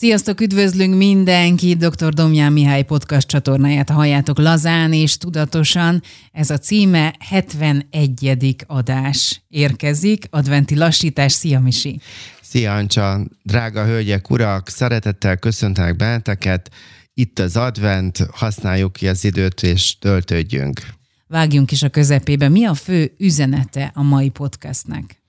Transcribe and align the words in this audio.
Sziasztok, 0.00 0.40
üdvözlünk 0.40 0.96
mindenki! 0.96 1.74
Dr. 1.74 2.12
Domján 2.14 2.52
Mihály 2.52 2.82
podcast 2.82 3.28
csatornáját 3.28 3.90
halljátok 3.90 4.38
lazán 4.38 4.92
és 4.92 5.16
tudatosan. 5.16 6.02
Ez 6.32 6.50
a 6.50 6.58
címe 6.58 7.14
71. 7.18 8.56
adás 8.66 9.42
érkezik. 9.48 10.24
Adventi 10.30 10.76
lassítás. 10.76 11.32
Szia, 11.32 11.60
Misi! 11.60 12.00
Szia, 12.42 12.74
Ancsa! 12.74 13.20
Drága 13.42 13.84
hölgyek, 13.84 14.30
urak! 14.30 14.68
Szeretettel 14.68 15.36
köszöntelek 15.36 15.96
benneteket. 15.96 16.70
Itt 17.14 17.38
az 17.38 17.56
advent, 17.56 18.26
használjuk 18.32 18.92
ki 18.92 19.08
az 19.08 19.24
időt 19.24 19.62
és 19.62 19.98
töltődjünk. 19.98 20.80
Vágjunk 21.26 21.70
is 21.70 21.82
a 21.82 21.88
közepébe. 21.88 22.48
Mi 22.48 22.64
a 22.64 22.74
fő 22.74 23.14
üzenete 23.18 23.90
a 23.94 24.02
mai 24.02 24.28
podcastnek? 24.28 25.22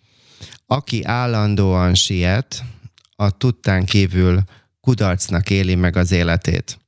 Aki 0.66 1.04
állandóan 1.04 1.96
siet, 1.96 2.64
a 3.16 3.30
tudtán 3.30 3.86
kívül 3.86 4.44
kudarcnak 4.82 5.50
éli 5.50 5.75
meg 5.75 5.95
az 5.95 6.12
életét. 6.12 6.80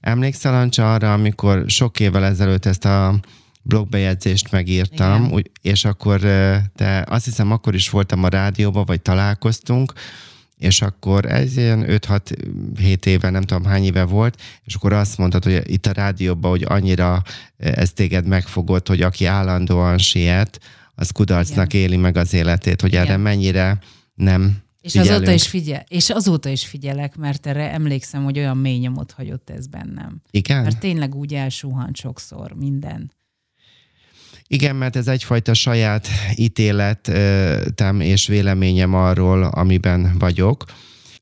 Emlékszel, 0.00 0.54
Ancsa, 0.54 0.94
arra, 0.94 1.12
amikor 1.12 1.64
sok 1.66 2.00
évvel 2.00 2.24
ezelőtt 2.24 2.66
ezt 2.66 2.84
a 2.84 3.20
blogbejegyzést 3.62 4.50
megírtam, 4.50 5.24
Igen. 5.24 5.44
és 5.60 5.84
akkor 5.84 6.20
te 6.74 7.04
azt 7.08 7.24
hiszem 7.24 7.52
akkor 7.52 7.74
is 7.74 7.90
voltam 7.90 8.24
a 8.24 8.28
rádióban, 8.28 8.84
vagy 8.84 9.02
találkoztunk, 9.02 9.92
és 10.56 10.82
akkor 10.82 11.24
ez 11.24 11.56
ilyen 11.56 11.84
5-6-7 11.88 13.06
éve, 13.06 13.30
nem 13.30 13.42
tudom 13.42 13.64
hány 13.64 13.84
éve 13.84 14.04
volt, 14.04 14.42
és 14.64 14.74
akkor 14.74 14.92
azt 14.92 15.18
mondtad, 15.18 15.44
hogy 15.44 15.62
itt 15.64 15.86
a 15.86 15.92
rádióban, 15.92 16.50
hogy 16.50 16.64
annyira 16.68 17.22
ez 17.56 17.92
téged 17.92 18.26
megfogott, 18.26 18.88
hogy 18.88 19.02
aki 19.02 19.24
állandóan 19.24 19.98
siet, 19.98 20.60
az 20.94 21.10
kudarcnak 21.10 21.72
Igen. 21.72 21.86
éli 21.86 21.96
meg 21.96 22.16
az 22.16 22.34
életét, 22.34 22.80
hogy 22.80 22.92
Igen. 22.92 23.04
erre 23.04 23.16
mennyire 23.16 23.78
nem 24.14 24.56
és 24.86 24.92
figyelünk. 24.92 25.14
azóta 25.16 25.32
is 25.32 25.46
figyel, 25.46 25.84
és 25.88 26.10
azóta 26.10 26.48
is 26.48 26.66
figyelek, 26.66 27.16
mert 27.16 27.46
erre 27.46 27.72
emlékszem, 27.72 28.24
hogy 28.24 28.38
olyan 28.38 28.56
mély 28.56 28.78
nyomot 28.78 29.12
hagyott 29.12 29.50
ez 29.50 29.66
bennem. 29.66 30.20
Igen? 30.30 30.62
Mert 30.62 30.78
tényleg 30.78 31.14
úgy 31.14 31.34
elsuhant 31.34 31.96
sokszor 31.96 32.52
minden. 32.52 33.12
Igen, 34.48 34.76
mert 34.76 34.96
ez 34.96 35.08
egyfajta 35.08 35.54
saját 35.54 36.08
ítéletem 36.34 38.00
és 38.00 38.26
véleményem 38.26 38.94
arról, 38.94 39.42
amiben 39.42 40.18
vagyok. 40.18 40.64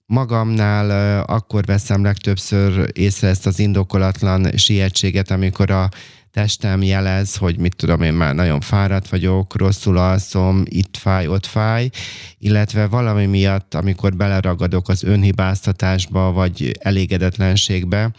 Magamnál 0.06 1.20
akkor 1.22 1.64
veszem 1.64 2.02
legtöbbször 2.04 2.90
észre 2.92 3.28
ezt 3.28 3.46
az 3.46 3.58
indokolatlan 3.58 4.56
sietséget, 4.56 5.30
amikor 5.30 5.70
a 5.70 5.88
testem 6.34 6.82
jelez, 6.82 7.36
hogy 7.36 7.58
mit 7.58 7.76
tudom 7.76 8.02
én 8.02 8.12
már 8.12 8.34
nagyon 8.34 8.60
fáradt 8.60 9.08
vagyok, 9.08 9.56
rosszul 9.56 9.96
alszom, 9.96 10.62
itt 10.64 10.96
fáj, 10.96 11.26
ott 11.26 11.46
fáj, 11.46 11.90
illetve 12.38 12.86
valami 12.86 13.26
miatt, 13.26 13.74
amikor 13.74 14.16
beleragadok 14.16 14.88
az 14.88 15.02
önhibáztatásba 15.02 16.32
vagy 16.32 16.78
elégedetlenségbe, 16.80 18.10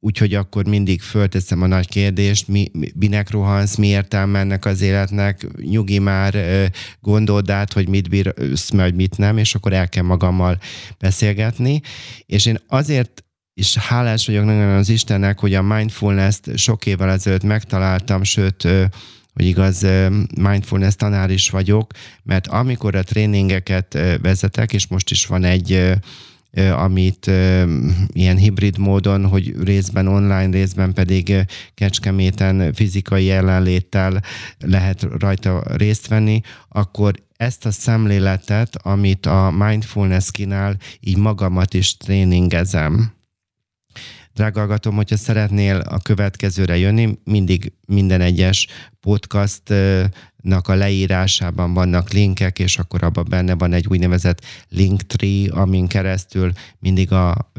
Úgyhogy 0.00 0.34
akkor 0.34 0.66
mindig 0.66 1.00
fölteszem 1.00 1.62
a 1.62 1.66
nagy 1.66 1.88
kérdést, 1.88 2.48
mi, 2.48 2.70
minek 2.94 3.30
rohansz, 3.30 3.76
mi 3.76 3.86
értelme 3.86 4.38
ennek 4.38 4.64
az 4.64 4.80
életnek, 4.80 5.46
nyugi 5.56 5.98
már, 5.98 6.36
gondold 7.00 7.50
át, 7.50 7.72
hogy 7.72 7.88
mit 7.88 8.08
bírsz, 8.08 8.70
majd 8.70 8.94
mit 8.94 9.16
nem, 9.16 9.38
és 9.38 9.54
akkor 9.54 9.72
el 9.72 9.88
kell 9.88 10.02
magammal 10.02 10.58
beszélgetni. 10.98 11.80
És 12.26 12.46
én 12.46 12.58
azért 12.66 13.24
és 13.58 13.76
hálás 13.76 14.26
vagyok 14.26 14.44
nagyon 14.44 14.76
az 14.76 14.88
Istennek, 14.88 15.38
hogy 15.38 15.54
a 15.54 15.62
mindfulness-t 15.62 16.58
sok 16.58 16.86
évvel 16.86 17.10
ezelőtt 17.10 17.42
megtaláltam, 17.42 18.22
sőt, 18.22 18.62
hogy 19.34 19.46
igaz, 19.46 19.86
mindfulness 20.40 20.94
tanár 20.94 21.30
is 21.30 21.50
vagyok, 21.50 21.92
mert 22.22 22.46
amikor 22.46 22.94
a 22.94 23.02
tréningeket 23.02 23.98
vezetek, 24.22 24.72
és 24.72 24.86
most 24.86 25.10
is 25.10 25.26
van 25.26 25.44
egy 25.44 25.92
amit 26.76 27.26
ilyen 28.12 28.36
hibrid 28.36 28.78
módon, 28.78 29.26
hogy 29.26 29.54
részben 29.62 30.06
online, 30.06 30.50
részben 30.50 30.92
pedig 30.92 31.44
kecskeméten 31.74 32.72
fizikai 32.72 33.24
jelenléttel 33.24 34.22
lehet 34.58 35.06
rajta 35.18 35.62
részt 35.76 36.08
venni, 36.08 36.40
akkor 36.68 37.14
ezt 37.36 37.66
a 37.66 37.70
szemléletet, 37.70 38.76
amit 38.82 39.26
a 39.26 39.50
mindfulness 39.58 40.30
kínál, 40.30 40.76
így 41.00 41.16
magamat 41.16 41.74
is 41.74 41.96
tréningezem. 41.96 43.16
Drága 44.38 44.58
hallgatom, 44.58 44.94
hogyha 44.94 45.16
szeretnél 45.16 45.76
a 45.76 45.98
következőre 45.98 46.76
jönni, 46.76 47.18
mindig 47.24 47.72
minden 47.86 48.20
egyes 48.20 48.66
podcastnak 49.00 50.68
a 50.68 50.74
leírásában 50.74 51.74
vannak 51.74 52.12
linkek, 52.12 52.58
és 52.58 52.78
akkor 52.78 53.02
abban 53.02 53.26
benne 53.28 53.54
van 53.54 53.72
egy 53.72 53.86
úgynevezett 53.88 54.44
linktree, 54.68 55.52
amin 55.52 55.86
keresztül 55.86 56.52
mindig 56.78 57.12
a 57.12 57.52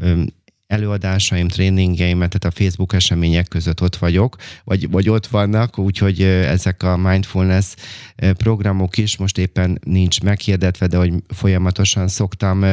előadásaim, 0.66 1.48
tréningeimet, 1.48 2.38
tehát 2.38 2.56
a 2.56 2.60
Facebook 2.62 2.92
események 2.92 3.48
között 3.48 3.82
ott 3.82 3.96
vagyok, 3.96 4.36
vagy, 4.64 4.90
vagy 4.90 5.08
ott 5.08 5.26
vannak, 5.26 5.78
úgyhogy 5.78 6.22
ezek 6.22 6.82
a 6.82 6.96
mindfulness 6.96 7.74
programok 8.16 8.98
is 8.98 9.16
most 9.16 9.38
éppen 9.38 9.78
nincs 9.84 10.20
meghirdetve, 10.20 10.86
de 10.86 10.96
hogy 10.96 11.12
folyamatosan 11.28 12.08
szoktam 12.08 12.64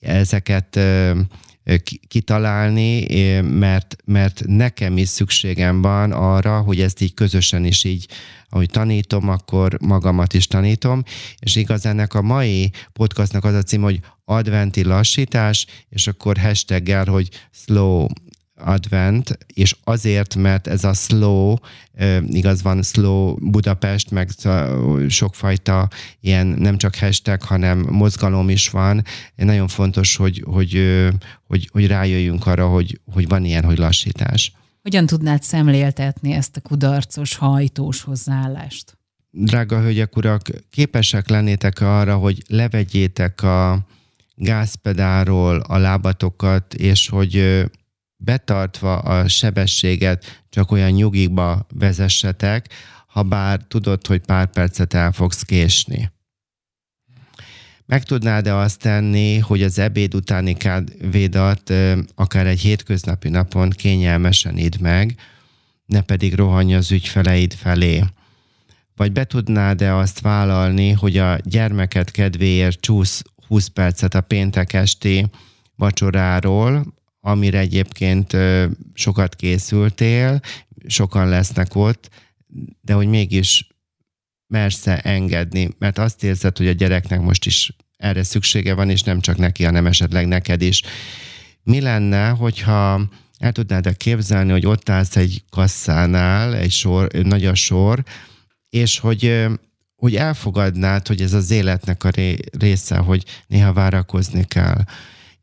ezeket 0.00 0.78
kitalálni, 2.08 3.06
mert, 3.40 3.96
mert 4.04 4.42
nekem 4.46 4.96
is 4.96 5.08
szükségem 5.08 5.82
van 5.82 6.12
arra, 6.12 6.60
hogy 6.60 6.80
ezt 6.80 7.00
így 7.00 7.14
közösen 7.14 7.64
is 7.64 7.84
így, 7.84 8.08
ahogy 8.48 8.70
tanítom, 8.70 9.28
akkor 9.28 9.78
magamat 9.80 10.34
is 10.34 10.46
tanítom, 10.46 11.02
és 11.38 11.56
igaz 11.56 11.86
ennek 11.86 12.14
a 12.14 12.22
mai 12.22 12.70
podcastnak 12.92 13.44
az 13.44 13.54
a 13.54 13.62
cím, 13.62 13.82
hogy 13.82 14.00
adventi 14.24 14.84
lassítás, 14.84 15.66
és 15.88 16.06
akkor 16.06 16.38
hashtaggel, 16.38 17.04
hogy 17.04 17.28
slow 17.50 18.06
advent, 18.56 19.38
és 19.54 19.76
azért, 19.84 20.34
mert 20.34 20.66
ez 20.66 20.84
a 20.84 20.92
slow, 20.92 21.54
igaz 22.26 22.62
van 22.62 22.82
slow 22.82 23.34
Budapest, 23.50 24.10
meg 24.10 24.30
sokfajta 25.08 25.88
ilyen 26.20 26.46
nem 26.46 26.76
csak 26.76 26.94
hashtag, 26.94 27.42
hanem 27.42 27.86
mozgalom 27.90 28.48
is 28.48 28.68
van. 28.70 29.04
Nagyon 29.34 29.68
fontos, 29.68 30.16
hogy, 30.16 30.44
hogy, 30.46 30.82
hogy, 31.46 31.68
hogy 31.72 31.86
rájöjjünk 31.86 32.46
arra, 32.46 32.68
hogy, 32.68 33.00
hogy 33.12 33.28
van 33.28 33.44
ilyen, 33.44 33.64
hogy 33.64 33.78
lassítás. 33.78 34.52
Hogyan 34.82 35.06
tudnád 35.06 35.42
szemléltetni 35.42 36.32
ezt 36.32 36.56
a 36.56 36.60
kudarcos, 36.60 37.36
hajtós 37.36 38.02
hozzáállást? 38.02 38.98
Drága 39.30 39.80
hölgyek, 39.80 40.16
urak, 40.16 40.42
képesek 40.70 41.28
lennétek 41.28 41.80
arra, 41.80 42.16
hogy 42.16 42.42
levegyétek 42.48 43.42
a 43.42 43.86
gázpedáról 44.34 45.60
a 45.60 45.78
lábatokat, 45.78 46.74
és 46.74 47.08
hogy 47.08 47.64
betartva 48.16 48.98
a 48.98 49.28
sebességet 49.28 50.42
csak 50.50 50.70
olyan 50.70 50.90
nyugigba 50.90 51.66
vezessetek, 51.74 52.68
ha 53.06 53.22
bár 53.22 53.60
tudod, 53.68 54.06
hogy 54.06 54.20
pár 54.20 54.46
percet 54.50 54.94
el 54.94 55.12
fogsz 55.12 55.42
késni. 55.42 56.10
Meg 57.86 58.02
tudnád-e 58.02 58.56
azt 58.56 58.80
tenni, 58.80 59.38
hogy 59.38 59.62
az 59.62 59.78
ebéd 59.78 60.14
utáni 60.14 60.54
kávédat 60.54 61.72
akár 62.14 62.46
egy 62.46 62.60
hétköznapi 62.60 63.28
napon 63.28 63.70
kényelmesen 63.70 64.56
idd 64.56 64.80
meg, 64.80 65.14
ne 65.86 66.00
pedig 66.00 66.34
rohanj 66.34 66.74
az 66.74 66.90
ügyfeleid 66.92 67.54
felé? 67.54 68.04
Vagy 68.96 69.12
be 69.12 69.24
tudnád-e 69.24 69.96
azt 69.96 70.20
vállalni, 70.20 70.90
hogy 70.90 71.16
a 71.16 71.38
gyermeket 71.42 72.10
kedvéért 72.10 72.80
csúsz 72.80 73.22
20 73.46 73.66
percet 73.66 74.14
a 74.14 74.20
péntek 74.20 74.72
esti 74.72 75.26
vacsoráról, 75.76 76.94
amire 77.26 77.58
egyébként 77.58 78.36
sokat 78.94 79.34
készültél, 79.34 80.40
sokan 80.86 81.28
lesznek 81.28 81.74
ott, 81.74 82.10
de 82.80 82.92
hogy 82.92 83.06
mégis 83.06 83.66
mersz 84.46 84.86
engedni, 84.86 85.68
mert 85.78 85.98
azt 85.98 86.24
érzed, 86.24 86.56
hogy 86.56 86.68
a 86.68 86.72
gyereknek 86.72 87.20
most 87.20 87.46
is 87.46 87.76
erre 87.96 88.22
szüksége 88.22 88.74
van, 88.74 88.90
és 88.90 89.02
nem 89.02 89.20
csak 89.20 89.36
neki, 89.36 89.64
hanem 89.64 89.86
esetleg 89.86 90.26
neked 90.26 90.62
is. 90.62 90.82
Mi 91.62 91.80
lenne, 91.80 92.28
hogyha 92.28 93.08
el 93.38 93.52
tudnád-e 93.52 93.92
képzelni, 93.92 94.50
hogy 94.50 94.66
ott 94.66 94.88
állsz 94.88 95.16
egy 95.16 95.42
kasszánál, 95.50 96.54
egy 96.54 96.72
sor, 96.72 97.12
nagy 97.12 97.44
a 97.44 97.54
sor, 97.54 98.04
és 98.68 98.98
hogy, 98.98 99.46
hogy 99.96 100.16
elfogadnád, 100.16 101.06
hogy 101.06 101.20
ez 101.20 101.32
az 101.32 101.50
életnek 101.50 102.04
a 102.04 102.10
része, 102.58 102.96
hogy 102.96 103.24
néha 103.46 103.72
várakozni 103.72 104.44
kell 104.44 104.84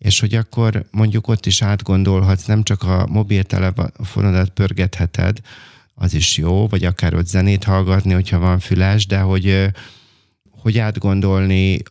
és 0.04 0.20
hogy 0.20 0.36
akkor 0.36 0.86
mondjuk 0.92 1.28
ott 1.28 1.46
is 1.46 1.62
átgondolhatsz, 1.62 2.46
nem 2.46 2.64
csak 2.64 2.84
a 2.84 3.08
mobiltelefonodat 3.10 4.50
pörgetheted, 4.50 5.38
az 5.96 6.14
is 6.14 6.38
jó, 6.38 6.68
vagy 6.68 6.84
akár 6.86 7.14
ott 7.14 7.28
zenét 7.28 7.64
hallgatni, 7.64 8.14
hogyha 8.14 8.40
van 8.40 8.60
füles, 8.60 9.06
de 9.06 9.20
hogy, 9.20 9.68
hogy 10.50 10.78
átgondolni, 10.78 11.82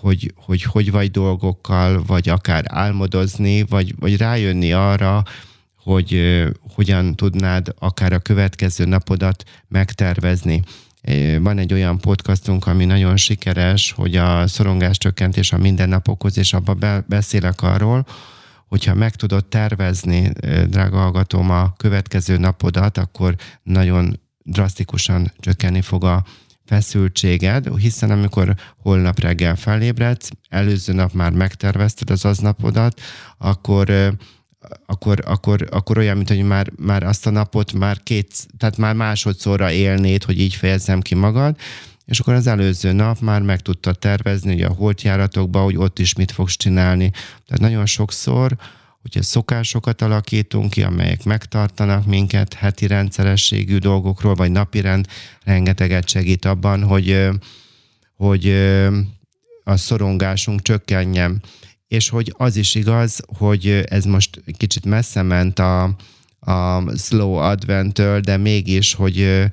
hogy, 0.00 0.32
hogy 0.36 0.62
hogy 0.62 0.90
vagy 0.90 1.10
dolgokkal, 1.10 2.02
vagy 2.06 2.28
akár 2.28 2.64
álmodozni, 2.68 3.62
vagy, 3.62 3.94
vagy 3.98 4.16
rájönni 4.16 4.72
arra, 4.72 5.22
hogy 5.82 6.42
hogyan 6.74 7.14
tudnád 7.14 7.74
akár 7.78 8.12
a 8.12 8.18
következő 8.18 8.84
napodat 8.84 9.44
megtervezni. 9.68 10.62
Van 11.40 11.58
egy 11.58 11.72
olyan 11.72 11.98
podcastunk, 11.98 12.66
ami 12.66 12.84
nagyon 12.84 13.16
sikeres, 13.16 13.92
hogy 13.92 14.16
a 14.16 14.46
szorongás 14.46 14.98
csökkentés 14.98 15.52
a 15.52 15.58
mindennapokhoz, 15.58 16.38
és 16.38 16.52
abban 16.52 17.04
beszélek 17.08 17.62
arról, 17.62 18.06
hogyha 18.66 18.94
meg 18.94 19.14
tudod 19.14 19.44
tervezni, 19.44 20.32
drága 20.66 20.96
hallgatóm, 20.96 21.50
a 21.50 21.72
következő 21.76 22.38
napodat, 22.38 22.98
akkor 22.98 23.34
nagyon 23.62 24.20
drasztikusan 24.42 25.32
csökkenni 25.38 25.80
fog 25.80 26.04
a 26.04 26.24
feszültséged, 26.64 27.68
hiszen 27.76 28.10
amikor 28.10 28.54
holnap 28.76 29.20
reggel 29.20 29.56
felébredsz, 29.56 30.30
előző 30.48 30.92
nap 30.92 31.12
már 31.12 31.32
megtervezted 31.32 32.10
az 32.10 32.24
aznapodat, 32.24 33.00
akkor 33.38 34.16
akkor, 34.86 35.22
akkor, 35.24 35.68
akkor 35.70 35.98
olyan, 35.98 36.16
mint 36.16 36.28
hogy 36.28 36.42
már, 36.42 36.70
már 36.76 37.02
azt 37.02 37.26
a 37.26 37.30
napot 37.30 37.72
már 37.72 38.02
két, 38.02 38.46
tehát 38.58 38.76
már 38.76 38.94
másodszorra 38.94 39.70
élnéd, 39.70 40.24
hogy 40.24 40.40
így 40.40 40.54
fejezzem 40.54 41.00
ki 41.00 41.14
magad, 41.14 41.56
és 42.06 42.20
akkor 42.20 42.34
az 42.34 42.46
előző 42.46 42.92
nap 42.92 43.20
már 43.20 43.42
meg 43.42 43.60
tudtad 43.60 43.98
tervezni, 43.98 44.52
hogy 44.52 44.62
a 44.62 44.72
holtjáratokban, 44.72 45.62
hogy 45.62 45.76
ott 45.76 45.98
is 45.98 46.14
mit 46.14 46.30
fogsz 46.30 46.56
csinálni. 46.56 47.10
Tehát 47.46 47.60
nagyon 47.60 47.86
sokszor, 47.86 48.56
hogyha 49.00 49.22
szokásokat 49.22 50.02
alakítunk 50.02 50.70
ki, 50.70 50.82
amelyek 50.82 51.24
megtartanak 51.24 52.06
minket 52.06 52.54
heti 52.54 52.86
rendszerességű 52.86 53.78
dolgokról, 53.78 54.34
vagy 54.34 54.50
napirend, 54.50 55.06
rengeteget 55.44 56.08
segít 56.08 56.44
abban, 56.44 56.82
hogy, 56.82 57.28
hogy 58.16 58.48
a 59.64 59.76
szorongásunk 59.76 60.62
csökkenjen. 60.62 61.42
És 61.88 62.08
hogy 62.08 62.34
az 62.36 62.56
is 62.56 62.74
igaz, 62.74 63.20
hogy 63.38 63.84
ez 63.88 64.04
most 64.04 64.42
kicsit 64.56 64.84
messze 64.84 65.22
ment 65.22 65.58
a, 65.58 65.82
a 66.40 66.82
slow 66.96 67.32
adventtől, 67.34 68.20
de 68.20 68.36
mégis, 68.36 68.94
hogy 68.94 69.44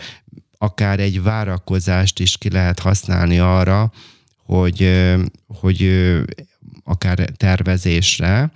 akár 0.58 1.00
egy 1.00 1.22
várakozást 1.22 2.20
is 2.20 2.38
ki 2.38 2.50
lehet 2.50 2.80
használni 2.80 3.40
arra, 3.40 3.92
hogy, 4.46 5.04
hogy 5.48 5.92
akár 6.84 7.20
tervezésre, 7.38 8.52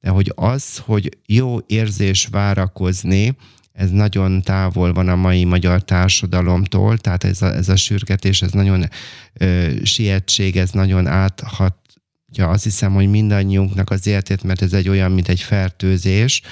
de 0.00 0.10
hogy 0.10 0.32
az, 0.34 0.78
hogy 0.78 1.18
jó 1.26 1.58
érzés 1.66 2.26
várakozni, 2.26 3.36
ez 3.72 3.90
nagyon 3.90 4.42
távol 4.42 4.92
van 4.92 5.08
a 5.08 5.16
mai 5.16 5.44
magyar 5.44 5.82
társadalomtól, 5.84 6.98
tehát 6.98 7.24
ez 7.24 7.42
a, 7.42 7.54
ez 7.54 7.68
a 7.68 7.76
sürgetés, 7.76 8.42
ez 8.42 8.50
nagyon 8.50 8.88
ö, 9.32 9.70
sietség, 9.82 10.56
ez 10.56 10.70
nagyon 10.70 11.06
áthatja 12.28 12.48
azt 12.48 12.64
hiszem, 12.64 12.94
hogy 12.94 13.10
mindannyiunknak 13.10 13.90
az 13.90 14.06
életét, 14.06 14.42
mert 14.42 14.62
ez 14.62 14.72
egy 14.72 14.88
olyan, 14.88 15.12
mint 15.12 15.28
egy 15.28 15.40
fertőzés, 15.40 16.42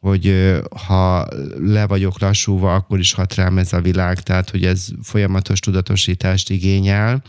hogy 0.00 0.54
ha 0.86 1.26
le 1.58 1.86
vagyok 1.86 2.20
lassúva, 2.20 2.74
akkor 2.74 2.98
is 2.98 3.12
hat 3.12 3.34
rám 3.34 3.58
ez 3.58 3.72
a 3.72 3.80
világ, 3.80 4.20
tehát 4.20 4.50
hogy 4.50 4.64
ez 4.64 4.88
folyamatos 5.02 5.60
tudatosítást 5.60 6.50
igényel, 6.50 7.22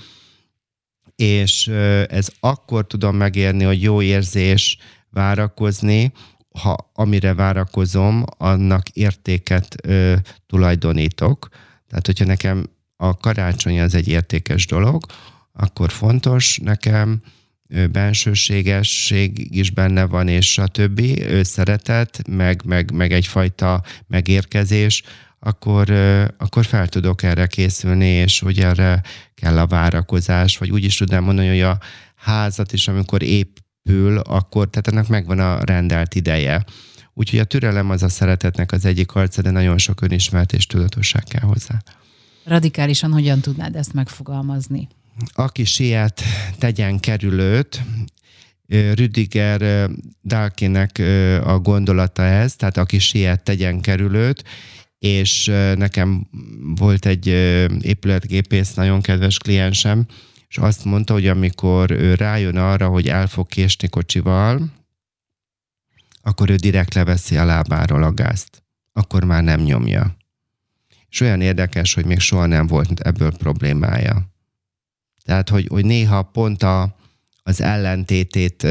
és 1.15 1.67
ez 2.07 2.27
akkor 2.39 2.87
tudom 2.87 3.15
megérni, 3.15 3.63
hogy 3.63 3.81
jó 3.81 4.01
érzés 4.01 4.77
várakozni, 5.09 6.11
ha 6.59 6.91
amire 6.93 7.33
várakozom, 7.33 8.23
annak 8.37 8.89
értéket 8.89 9.75
ö, 9.83 10.15
tulajdonítok. 10.47 11.47
Tehát, 11.87 12.05
hogyha 12.05 12.25
nekem 12.25 12.65
a 12.97 13.17
karácsony 13.17 13.79
az 13.79 13.93
egy 13.93 14.07
értékes 14.07 14.65
dolog, 14.65 15.05
akkor 15.53 15.91
fontos 15.91 16.59
nekem, 16.63 17.21
bensőségesség 17.91 19.55
is 19.55 19.71
benne 19.71 20.05
van, 20.05 20.27
és 20.27 20.57
a 20.57 20.67
többi, 20.67 21.23
szeretet, 21.43 22.27
meg, 22.27 22.61
meg, 22.65 22.91
meg 22.91 23.11
egyfajta 23.11 23.83
megérkezés, 24.07 25.03
akkor, 25.39 25.89
akkor 26.37 26.65
fel 26.65 26.87
tudok 26.87 27.23
erre 27.23 27.47
készülni, 27.47 28.05
és 28.05 28.39
hogy 28.39 28.59
erre 28.59 29.01
kell 29.35 29.57
a 29.57 29.67
várakozás, 29.67 30.57
vagy 30.57 30.71
úgy 30.71 30.83
is 30.83 30.97
tudnám 30.97 31.23
mondani, 31.23 31.47
hogy 31.47 31.61
a 31.61 31.79
házat 32.15 32.73
is, 32.73 32.87
amikor 32.87 33.23
épül, 33.23 34.17
akkor 34.17 34.69
tehát 34.69 34.87
ennek 34.87 35.07
megvan 35.07 35.39
a 35.39 35.63
rendelt 35.63 36.15
ideje. 36.15 36.63
Úgyhogy 37.13 37.39
a 37.39 37.43
türelem 37.43 37.89
az 37.89 38.03
a 38.03 38.09
szeretetnek 38.09 38.71
az 38.71 38.85
egyik 38.85 39.15
arca, 39.15 39.41
de 39.41 39.49
nagyon 39.49 39.77
sok 39.77 40.01
önismert 40.01 40.53
és 40.53 40.65
tudatosság 40.65 41.23
kell 41.23 41.47
hozzá. 41.47 41.81
Radikálisan 42.43 43.11
hogyan 43.11 43.39
tudnád 43.39 43.75
ezt 43.75 43.93
megfogalmazni? 43.93 44.87
Aki 45.33 45.63
siet, 45.63 46.21
tegyen 46.57 46.99
kerülőt, 46.99 47.81
Rüdiger 48.67 49.89
Dalkinek 50.23 51.01
a 51.43 51.59
gondolata 51.59 52.23
ez, 52.23 52.55
tehát 52.55 52.77
aki 52.77 52.99
siet, 52.99 53.43
tegyen 53.43 53.81
kerülőt, 53.81 54.43
és 54.99 55.45
nekem 55.75 56.27
volt 56.75 57.05
egy 57.05 57.27
épületgépész, 57.81 58.73
nagyon 58.73 59.01
kedves 59.01 59.37
kliensem, 59.37 60.05
és 60.47 60.57
azt 60.57 60.85
mondta, 60.85 61.13
hogy 61.13 61.27
amikor 61.27 61.91
ő 61.91 62.15
rájön 62.15 62.57
arra, 62.57 62.87
hogy 62.87 63.07
el 63.07 63.27
fog 63.27 63.47
késni 63.47 63.87
kocsival, 63.87 64.77
akkor 66.21 66.49
ő 66.49 66.55
direkt 66.55 66.93
leveszi 66.93 67.37
a 67.37 67.45
lábáról 67.45 68.03
a 68.03 68.13
gázt. 68.13 68.63
Akkor 68.93 69.23
már 69.23 69.43
nem 69.43 69.61
nyomja. 69.61 70.17
És 71.09 71.21
olyan 71.21 71.41
érdekes, 71.41 71.93
hogy 71.93 72.05
még 72.05 72.19
soha 72.19 72.45
nem 72.45 72.67
volt 72.67 72.99
ebből 72.99 73.37
problémája. 73.37 74.29
Tehát, 75.29 75.49
hogy, 75.49 75.67
hogy 75.69 75.85
néha 75.85 76.21
pont 76.21 76.63
a, 76.63 76.95
az 77.43 77.61
ellentétét, 77.61 78.67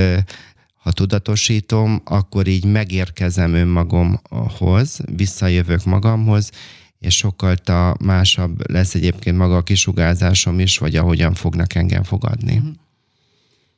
ha 0.75 0.93
tudatosítom, 0.93 2.01
akkor 2.05 2.47
így 2.47 2.65
megérkezem 2.65 3.55
önmagamhoz, 3.55 5.01
visszajövök 5.17 5.85
magamhoz, 5.85 6.51
és 6.99 7.17
sokkal 7.17 7.57
ta 7.57 7.97
másabb 8.05 8.71
lesz 8.71 8.95
egyébként 8.95 9.37
maga 9.37 9.57
a 9.57 9.63
kisugázásom 9.63 10.61
is, 10.61 10.79
vagy 10.79 10.97
ahogyan 10.97 11.35
fognak 11.35 11.75
engem 11.75 12.03
fogadni. 12.03 12.57
Mhm. 12.57 12.69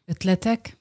Ötletek? 0.07 0.79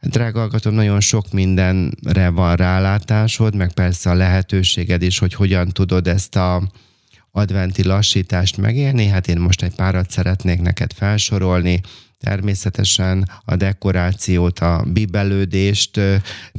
Drága 0.00 0.38
hallgatom, 0.38 0.74
nagyon 0.74 1.00
sok 1.00 1.32
mindenre 1.32 2.28
van 2.28 2.56
rálátásod, 2.56 3.54
meg 3.54 3.72
persze 3.72 4.10
a 4.10 4.14
lehetőséged 4.14 5.02
is, 5.02 5.18
hogy 5.18 5.34
hogyan 5.34 5.68
tudod 5.68 6.06
ezt 6.06 6.36
a, 6.36 6.62
adventi 7.36 7.84
lassítást 7.84 8.56
megélni, 8.56 9.06
hát 9.06 9.28
én 9.28 9.38
most 9.38 9.62
egy 9.62 9.74
párat 9.74 10.10
szeretnék 10.10 10.60
neked 10.60 10.92
felsorolni, 10.92 11.80
természetesen 12.20 13.30
a 13.44 13.56
dekorációt, 13.56 14.58
a 14.58 14.84
bibelődést, 14.92 16.00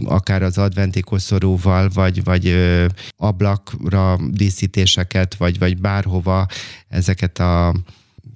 akár 0.06 0.44
az 0.44 0.58
adventi 0.58 1.00
koszorúval, 1.00 1.90
vagy, 1.94 2.24
vagy 2.24 2.56
ablakra 3.18 4.20
díszítéseket, 4.32 5.36
vagy, 5.36 5.60
vagy 5.60 5.78
bárhova. 5.78 6.46
Ezeket 6.88 7.40
a 7.40 7.76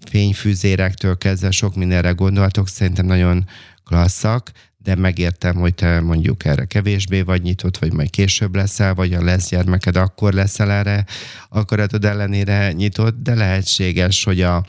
fényfűzérektől 0.09 1.17
kezdve 1.17 1.51
sok 1.51 1.75
mindenre 1.75 2.11
gondoltok, 2.11 2.67
szerintem 2.67 3.05
nagyon 3.05 3.45
klasszak, 3.85 4.51
de 4.83 4.95
megértem, 4.95 5.55
hogy 5.55 5.73
te 5.73 5.99
mondjuk 5.99 6.45
erre 6.45 6.65
kevésbé 6.65 7.21
vagy 7.21 7.41
nyitott, 7.41 7.77
vagy 7.77 7.93
majd 7.93 8.09
később 8.09 8.55
leszel, 8.55 8.93
vagy 8.93 9.13
a 9.13 9.23
lesz 9.23 9.49
gyermeked, 9.49 9.95
akkor 9.95 10.33
leszel 10.33 10.71
erre 10.71 11.05
akaratod 11.49 12.05
ellenére 12.05 12.71
nyitott, 12.71 13.21
de 13.21 13.35
lehetséges, 13.35 14.23
hogy 14.23 14.41
a, 14.41 14.65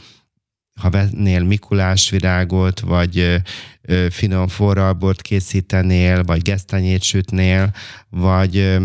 ha 0.80 0.90
vennél 0.90 1.42
Mikulás 1.42 2.10
virágot, 2.10 2.80
vagy 2.80 3.42
ö, 3.82 4.06
finom 4.10 4.48
forralbort 4.48 5.22
készítenél, 5.22 6.24
vagy 6.24 6.42
gesztenyét 6.42 7.02
sütnél, 7.02 7.74
vagy 8.08 8.56
ö, 8.56 8.84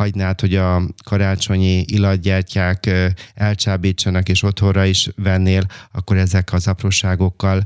hagynád, 0.00 0.40
hogy 0.40 0.54
a 0.54 0.82
karácsonyi 1.04 1.84
illatgyertyák 1.86 2.90
elcsábítsanak, 3.34 4.28
és 4.28 4.42
otthonra 4.42 4.84
is 4.84 5.08
vennél, 5.16 5.66
akkor 5.92 6.16
ezek 6.16 6.52
az 6.52 6.66
apróságokkal 6.66 7.64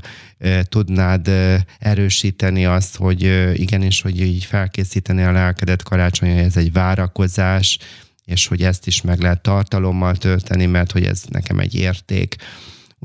tudnád 0.63 1.31
erősíteni 1.79 2.65
azt, 2.65 2.95
hogy 2.95 3.51
igenis, 3.53 4.01
hogy 4.01 4.21
így 4.21 4.43
felkészíteni 4.43 5.23
a 5.23 5.31
lelkedet 5.31 5.83
karácsonyra, 5.83 6.39
ez 6.39 6.57
egy 6.57 6.71
várakozás, 6.71 7.77
és 8.25 8.47
hogy 8.47 8.61
ezt 8.61 8.87
is 8.87 9.01
meg 9.01 9.19
lehet 9.19 9.41
tartalommal 9.41 10.15
tölteni, 10.15 10.65
mert 10.65 10.91
hogy 10.91 11.03
ez 11.03 11.23
nekem 11.29 11.59
egy 11.59 11.75
érték. 11.75 12.35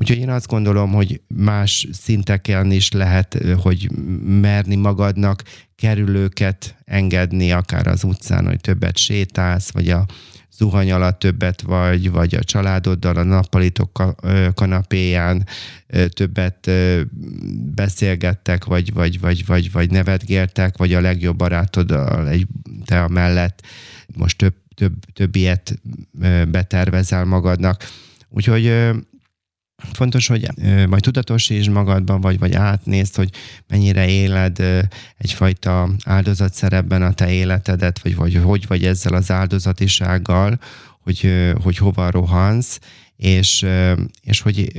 Úgyhogy 0.01 0.17
én 0.17 0.29
azt 0.29 0.47
gondolom, 0.47 0.91
hogy 0.91 1.21
más 1.27 1.87
szinteken 1.91 2.71
is 2.71 2.91
lehet, 2.91 3.37
hogy 3.57 3.89
merni 4.41 4.75
magadnak 4.75 5.43
kerülőket 5.75 6.75
engedni, 6.85 7.51
akár 7.51 7.87
az 7.87 8.03
utcán, 8.03 8.45
hogy 8.45 8.61
többet 8.61 8.97
sétálsz, 8.97 9.71
vagy 9.71 9.89
a 9.89 10.05
zuhany 10.51 10.91
alatt 10.91 11.19
többet 11.19 11.61
vagy, 11.61 12.11
vagy 12.11 12.35
a 12.35 12.43
családoddal 12.43 13.15
a 13.15 13.23
nappalitok 13.23 14.15
kanapéján 14.53 15.47
többet 16.07 16.71
beszélgettek, 17.75 18.65
vagy, 18.65 18.93
vagy, 18.93 19.19
vagy, 19.19 19.45
vagy, 19.45 19.71
vagy 19.71 19.91
nevetgéltek, 19.91 20.77
vagy 20.77 20.93
a 20.93 21.01
legjobb 21.01 21.37
barátoddal 21.37 22.27
egy, 22.27 22.47
te 22.85 23.03
a 23.03 23.07
mellett 23.07 23.61
most 24.15 24.37
több, 24.37 24.55
több, 24.75 24.93
több 25.13 25.35
ilyet 25.35 25.81
betervezel 26.47 27.25
magadnak. 27.25 27.83
Úgyhogy 28.29 28.91
Fontos, 29.93 30.27
hogy 30.27 30.47
vagy 30.87 30.99
tudatosíts 30.99 31.69
magadban, 31.69 32.21
vagy, 32.21 32.39
vagy 32.39 32.53
átnézd, 32.53 33.15
hogy 33.15 33.29
mennyire 33.67 34.07
éled 34.07 34.59
egyfajta 35.17 35.89
áldozatszerepben 36.05 37.01
a 37.01 37.13
te 37.13 37.31
életedet, 37.31 37.99
vagy, 38.01 38.15
vagy 38.15 38.35
hogy 38.35 38.67
vagy 38.67 38.85
ezzel 38.85 39.13
az 39.13 39.31
áldozatisággal, 39.31 40.59
hogy, 41.03 41.53
hogy 41.63 41.77
hova 41.77 42.11
rohansz, 42.11 42.79
és, 43.17 43.65
és 44.21 44.41
hogy 44.41 44.71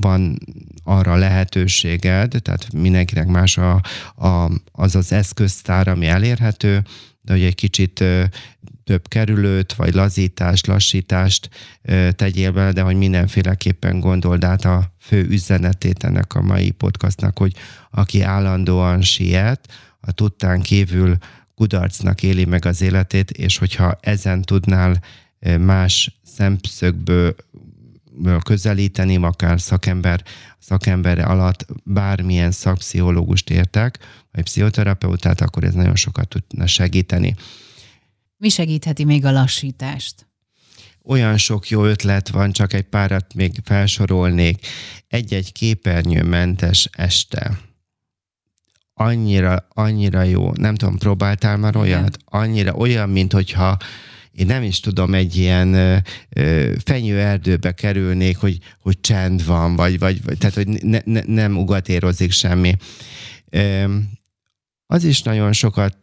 van 0.00 0.38
arra 0.84 1.16
lehetőséged, 1.16 2.34
tehát 2.42 2.72
mindenkinek 2.72 3.26
más 3.26 3.58
a, 3.58 3.80
a, 4.16 4.50
az 4.72 4.94
az 4.94 5.12
eszköztár, 5.12 5.88
ami 5.88 6.06
elérhető, 6.06 6.82
de 7.22 7.32
hogy 7.32 7.42
egy 7.42 7.54
kicsit 7.54 8.04
több 8.86 9.08
kerülőt, 9.08 9.74
vagy 9.74 9.94
lazítást, 9.94 10.66
lassítást 10.66 11.48
tegyél 12.10 12.52
bele, 12.52 12.72
de 12.72 12.82
hogy 12.82 12.96
mindenféleképpen 12.96 14.00
gondold 14.00 14.44
át 14.44 14.64
a 14.64 14.92
fő 14.98 15.26
üzenetét 15.28 16.04
ennek 16.04 16.34
a 16.34 16.42
mai 16.42 16.70
podcastnak, 16.70 17.38
hogy 17.38 17.54
aki 17.90 18.22
állandóan 18.22 19.02
siet, 19.02 19.68
a 20.00 20.12
tudtán 20.12 20.60
kívül 20.60 21.16
kudarcnak 21.54 22.22
éli 22.22 22.44
meg 22.44 22.64
az 22.64 22.80
életét, 22.80 23.30
és 23.30 23.58
hogyha 23.58 23.98
ezen 24.00 24.42
tudnál 24.42 25.02
más 25.58 26.18
szemszögből 26.22 27.34
közelíteni, 28.44 29.16
akár 29.16 29.60
szakember, 29.60 30.22
szakember 30.58 31.18
alatt 31.18 31.66
bármilyen 31.84 32.50
szakpszichológust 32.50 33.50
értek, 33.50 33.98
vagy 34.32 34.44
pszichoterapeutát, 34.44 35.40
akkor 35.40 35.64
ez 35.64 35.74
nagyon 35.74 35.96
sokat 35.96 36.28
tudna 36.28 36.66
segíteni. 36.66 37.34
Mi 38.36 38.48
segítheti 38.48 39.04
még 39.04 39.24
a 39.24 39.30
lassítást? 39.30 40.26
Olyan 41.04 41.36
sok 41.36 41.68
jó 41.68 41.84
ötlet 41.84 42.28
van, 42.28 42.52
csak 42.52 42.72
egy 42.72 42.82
párat 42.82 43.34
még 43.34 43.52
felsorolnék. 43.64 44.66
Egy-egy 45.08 45.52
képernyőmentes 45.52 46.88
este. 46.92 47.60
Annyira, 48.94 49.66
annyira 49.68 50.22
jó. 50.22 50.52
Nem 50.52 50.74
tudom, 50.74 50.98
próbáltál 50.98 51.56
már 51.56 51.76
olyat? 51.76 52.18
Annyira 52.24 52.72
olyan, 52.72 53.08
mint 53.08 53.32
hogyha 53.32 53.76
én 54.36 54.46
nem 54.46 54.62
is 54.62 54.80
tudom, 54.80 55.14
egy 55.14 55.36
ilyen 55.36 55.74
ö, 55.74 55.96
ö, 56.28 56.72
fenyőerdőbe 56.84 57.72
kerülnék, 57.72 58.36
hogy, 58.36 58.58
hogy 58.80 59.00
csend 59.00 59.44
van, 59.44 59.76
vagy, 59.76 59.98
vagy, 59.98 60.22
vagy 60.24 60.38
tehát, 60.38 60.54
hogy 60.54 60.68
ne, 60.68 60.98
ne, 61.04 61.20
nem 61.26 61.58
ugatérozik 61.58 62.32
semmi. 62.32 62.76
Ö, 63.50 63.94
az 64.86 65.04
is 65.04 65.22
nagyon 65.22 65.52
sokat 65.52 65.96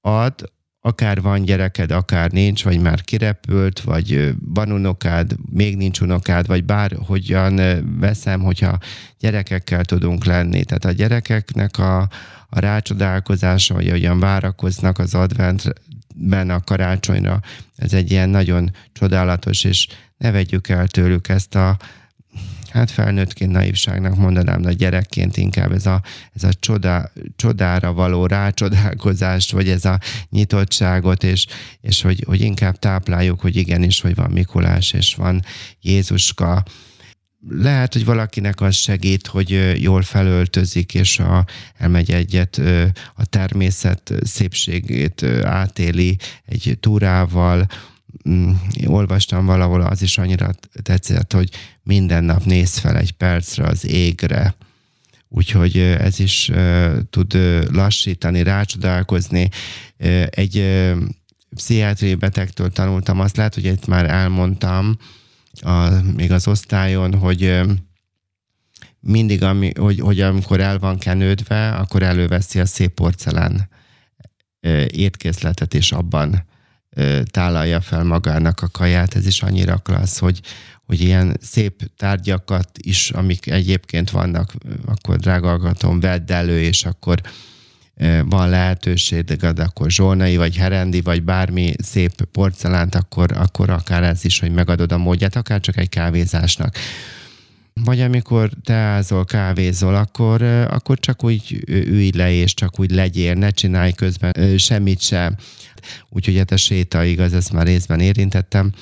ad, 0.00 0.52
akár 0.88 1.20
van 1.20 1.44
gyereked, 1.44 1.90
akár 1.90 2.30
nincs, 2.30 2.64
vagy 2.64 2.80
már 2.80 3.00
kirepült, 3.02 3.80
vagy 3.80 4.34
van 4.40 4.72
unokád, 4.72 5.36
még 5.52 5.76
nincs 5.76 6.00
unokád, 6.00 6.46
vagy 6.46 6.64
bárhogyan 6.64 7.60
veszem, 8.00 8.40
hogyha 8.40 8.78
gyerekekkel 9.18 9.84
tudunk 9.84 10.24
lenni. 10.24 10.64
Tehát 10.64 10.84
a 10.84 10.90
gyerekeknek 10.90 11.78
a, 11.78 11.98
a 12.48 12.60
rácsodálkozása, 12.60 13.74
vagy 13.74 13.90
hogyan 13.90 14.20
várakoznak 14.20 14.98
az 14.98 15.14
adventben 15.14 16.50
a 16.50 16.60
karácsonyra, 16.60 17.40
ez 17.76 17.92
egy 17.92 18.10
ilyen 18.10 18.28
nagyon 18.28 18.70
csodálatos, 18.92 19.64
és 19.64 19.86
ne 20.18 20.30
vegyük 20.30 20.68
el 20.68 20.86
tőlük 20.86 21.28
ezt 21.28 21.54
a 21.54 21.76
hát 22.70 22.90
felnőttként 22.90 23.52
naivságnak 23.52 24.16
mondanám, 24.16 24.62
de 24.62 24.72
gyerekként 24.72 25.36
inkább 25.36 25.72
ez 25.72 25.86
a, 25.86 26.02
ez 26.34 26.44
a 26.44 26.52
csoda, 26.60 27.12
csodára 27.36 27.92
való 27.92 28.26
rácsodálkozást, 28.26 29.50
vagy 29.50 29.68
ez 29.68 29.84
a 29.84 29.98
nyitottságot, 30.30 31.24
és, 31.24 31.46
és 31.80 32.02
hogy, 32.02 32.24
hogy 32.26 32.40
inkább 32.40 32.78
tápláljuk, 32.78 33.40
hogy 33.40 33.56
igenis, 33.56 34.00
hogy 34.00 34.14
van 34.14 34.30
Mikulás, 34.30 34.92
és 34.92 35.14
van 35.14 35.42
Jézuska, 35.80 36.64
lehet, 37.48 37.92
hogy 37.92 38.04
valakinek 38.04 38.60
az 38.60 38.74
segít, 38.74 39.26
hogy 39.26 39.80
jól 39.82 40.02
felöltözik, 40.02 40.94
és 40.94 41.18
a, 41.18 41.46
elmegy 41.76 42.10
egyet 42.10 42.60
a 43.14 43.26
természet 43.26 44.12
szépségét 44.22 45.22
átéli 45.42 46.16
egy 46.46 46.76
túrával, 46.80 47.66
olvastam 48.86 49.46
valahol, 49.46 49.80
az 49.80 50.02
is 50.02 50.18
annyira 50.18 50.50
tetszett, 50.82 51.32
hogy 51.32 51.50
minden 51.82 52.24
nap 52.24 52.44
néz 52.44 52.78
fel 52.78 52.96
egy 52.96 53.12
percre 53.12 53.64
az 53.64 53.86
égre. 53.86 54.54
Úgyhogy 55.28 55.78
ez 55.78 56.18
is 56.18 56.50
tud 57.10 57.34
lassítani, 57.72 58.42
rácsodálkozni. 58.42 59.48
Egy 60.30 60.84
pszichiátriai 61.54 62.14
betegtől 62.14 62.70
tanultam, 62.70 63.20
azt 63.20 63.36
lehet, 63.36 63.54
hogy 63.54 63.64
itt 63.64 63.86
már 63.86 64.10
elmondtam, 64.10 64.96
a, 65.60 65.88
még 66.16 66.32
az 66.32 66.46
osztályon, 66.46 67.14
hogy 67.14 67.60
mindig, 69.00 69.42
ami, 69.42 69.72
hogy, 69.78 70.00
hogy 70.00 70.20
amikor 70.20 70.60
el 70.60 70.78
van 70.78 70.98
kenődve, 70.98 71.68
akkor 71.70 72.02
előveszi 72.02 72.60
a 72.60 72.66
szép 72.66 72.94
porcelán 72.94 73.68
étkészletet, 74.86 75.74
és 75.74 75.92
abban 75.92 76.44
tálalja 77.30 77.80
fel 77.80 78.04
magának 78.04 78.62
a 78.62 78.68
kaját. 78.68 79.14
Ez 79.14 79.26
is 79.26 79.42
annyira 79.42 79.76
klassz, 79.76 80.18
hogy, 80.18 80.40
hogy 80.86 81.00
ilyen 81.00 81.36
szép 81.40 81.90
tárgyakat 81.96 82.70
is, 82.74 83.10
amik 83.10 83.50
egyébként 83.50 84.10
vannak, 84.10 84.54
akkor 84.86 85.16
drágalgatom, 85.16 86.00
vedd 86.00 86.32
elő, 86.32 86.60
és 86.60 86.84
akkor 86.84 87.20
van 88.24 88.48
lehetőség, 88.48 89.24
de 89.24 89.62
akkor 89.62 89.90
zsolnai, 89.90 90.36
vagy 90.36 90.56
herendi, 90.56 91.00
vagy 91.00 91.22
bármi 91.22 91.74
szép 91.82 92.24
porcelánt, 92.32 92.94
akkor, 92.94 93.32
akkor 93.32 93.70
akár 93.70 94.02
ez 94.02 94.24
is, 94.24 94.38
hogy 94.38 94.52
megadod 94.52 94.92
a 94.92 94.98
módját, 94.98 95.36
akár 95.36 95.60
csak 95.60 95.76
egy 95.76 95.88
kávézásnak. 95.88 96.76
Vagy 97.84 98.00
amikor 98.00 98.50
teázol, 98.62 99.24
kávézol, 99.24 99.94
akkor, 99.94 100.42
akkor 100.42 100.98
csak 100.98 101.24
úgy 101.24 101.62
ülj 101.66 102.10
le, 102.14 102.32
és 102.32 102.54
csak 102.54 102.80
úgy 102.80 102.90
legyél, 102.90 103.34
ne 103.34 103.50
csinálj 103.50 103.92
közben 103.92 104.58
semmit 104.58 105.00
sem. 105.00 105.36
Úgyhogy 106.08 106.36
hát 106.36 106.50
a 106.50 106.56
séta 106.56 107.04
igaz, 107.04 107.32
ezt 107.32 107.52
már 107.52 107.66
részben 107.66 108.00
érintettem, 108.00 108.72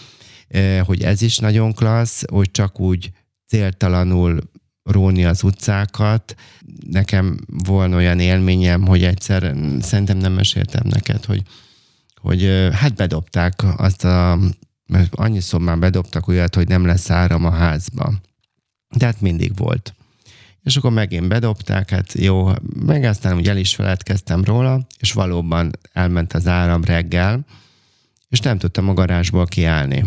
hogy 0.82 1.02
ez 1.02 1.22
is 1.22 1.38
nagyon 1.38 1.72
klassz, 1.72 2.22
hogy 2.30 2.50
csak 2.50 2.80
úgy 2.80 3.10
céltalanul 3.46 4.50
róni 4.82 5.24
az 5.24 5.42
utcákat. 5.42 6.34
Nekem 6.90 7.38
volna 7.46 7.96
olyan 7.96 8.20
élményem, 8.20 8.86
hogy 8.86 9.04
egyszer, 9.04 9.54
szerintem 9.80 10.16
nem 10.18 10.32
meséltem 10.32 10.86
neked, 10.88 11.24
hogy, 11.24 11.42
hogy 12.20 12.68
hát 12.72 12.94
bedobták 12.94 13.62
azt 13.76 14.04
a, 14.04 14.38
mert 14.86 15.14
annyiszor 15.14 15.60
már 15.60 15.78
bedobtak 15.78 16.28
olyat, 16.28 16.54
hogy 16.54 16.68
nem 16.68 16.84
lesz 16.86 17.10
áram 17.10 17.44
a 17.44 17.50
házba. 17.50 18.12
De 18.96 19.04
hát 19.04 19.20
mindig 19.20 19.56
volt. 19.56 19.94
És 20.66 20.76
akkor 20.76 20.90
megint 20.90 21.28
bedobták, 21.28 21.90
hát 21.90 22.12
jó, 22.12 22.48
meg 22.86 23.04
aztán 23.04 23.36
úgy 23.36 23.48
el 23.48 23.56
is 23.56 23.74
feledkeztem 23.74 24.44
róla, 24.44 24.86
és 24.98 25.12
valóban 25.12 25.70
elment 25.92 26.32
az 26.32 26.46
áram 26.46 26.84
reggel, 26.84 27.46
és 28.28 28.40
nem 28.40 28.58
tudtam 28.58 28.88
a 28.88 28.92
garázsból 28.92 29.46
kiállni. 29.46 30.04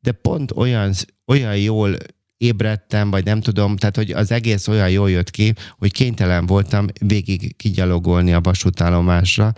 De 0.00 0.12
pont 0.12 0.52
olyan, 0.56 0.92
olyan 1.26 1.56
jól 1.56 1.96
ébredtem, 2.36 3.10
vagy 3.10 3.24
nem 3.24 3.40
tudom, 3.40 3.76
tehát 3.76 3.96
hogy 3.96 4.10
az 4.10 4.30
egész 4.30 4.68
olyan 4.68 4.90
jól 4.90 5.10
jött 5.10 5.30
ki, 5.30 5.54
hogy 5.78 5.92
kénytelen 5.92 6.46
voltam 6.46 6.86
végig 7.00 7.56
kigyalogolni 7.56 8.32
a 8.32 8.40
vasútállomásra, 8.40 9.52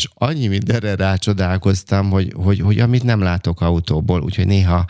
és 0.00 0.08
annyi 0.14 0.46
mindenre 0.46 0.94
rácsodálkoztam, 0.94 2.10
hogy, 2.10 2.32
hogy, 2.36 2.60
hogy 2.60 2.78
amit 2.78 3.02
nem 3.02 3.20
látok 3.20 3.60
autóból, 3.60 4.22
úgyhogy 4.22 4.46
néha 4.46 4.84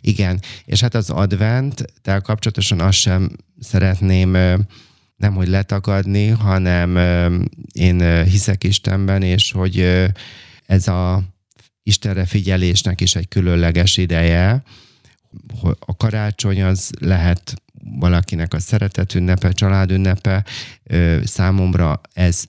igen. 0.00 0.40
És 0.64 0.80
hát 0.80 0.94
az 0.94 1.10
advent, 1.10 1.84
tehát 2.02 2.22
kapcsolatosan 2.22 2.80
azt 2.80 2.98
sem 2.98 3.30
szeretném 3.60 4.30
nem 5.16 5.34
hogy 5.34 5.48
letagadni, 5.48 6.28
hanem 6.28 6.96
én 7.72 8.24
hiszek 8.24 8.64
Istenben, 8.64 9.22
és 9.22 9.52
hogy 9.52 10.08
ez 10.66 10.88
a 10.88 11.22
Istenre 11.82 12.24
figyelésnek 12.24 13.00
is 13.00 13.14
egy 13.14 13.28
különleges 13.28 13.96
ideje, 13.96 14.62
a 15.78 15.96
karácsony 15.96 16.62
az 16.62 16.90
lehet 16.98 17.54
valakinek 17.98 18.54
a 18.54 18.58
szeretet 18.58 19.14
ünnepe, 19.14 19.52
család 19.52 19.90
ünnepe, 19.90 20.44
számomra 21.24 22.00
ez 22.12 22.44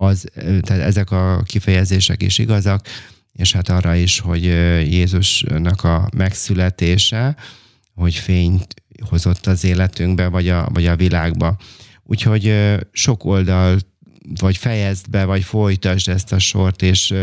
az, 0.00 0.24
tehát 0.34 0.82
ezek 0.82 1.10
a 1.10 1.42
kifejezések 1.46 2.22
is 2.22 2.38
igazak, 2.38 2.86
és 3.32 3.52
hát 3.52 3.68
arra 3.68 3.94
is, 3.94 4.20
hogy 4.20 4.44
Jézusnak 4.92 5.84
a 5.84 6.08
megszületése, 6.16 7.36
hogy 7.94 8.14
fényt 8.14 8.74
hozott 9.08 9.46
az 9.46 9.64
életünkbe, 9.64 10.26
vagy 10.26 10.48
a, 10.48 10.68
vagy 10.72 10.86
a 10.86 10.96
világba. 10.96 11.56
Úgyhogy 12.02 12.54
sok 12.92 13.24
oldal 13.24 13.78
vagy 14.40 14.56
fejezd 14.56 15.10
be, 15.10 15.24
vagy 15.24 15.44
folytasd 15.44 16.08
ezt 16.08 16.32
a 16.32 16.38
sort, 16.38 16.82
és 16.82 17.14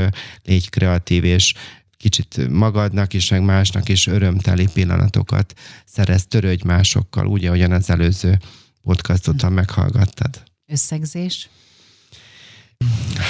légy 0.44 0.70
kreatív, 0.70 1.24
és 1.24 1.54
kicsit 1.98 2.50
magadnak 2.50 3.14
is, 3.14 3.30
meg 3.30 3.44
másnak 3.44 3.90
is 3.90 4.08
örömteli 4.08 4.68
pillanatokat 4.74 5.54
szerez, 5.86 6.26
törődj 6.26 6.64
másokkal, 6.66 7.28
úgy, 7.28 7.46
ahogyan 7.46 7.72
az 7.72 7.90
előző 7.90 8.40
podcastot 8.84 9.50
meghallgattad. 9.50 10.44
Összegzés? 10.66 11.50